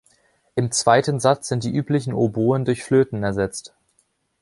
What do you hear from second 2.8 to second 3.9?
Flöten ersetzt.